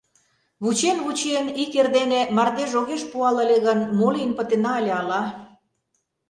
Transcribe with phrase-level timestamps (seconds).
[0.63, 5.23] Вучен-вучен, ик эрдене мардеж огеш пуал ыле гын, мо лийын пытена ыле ала.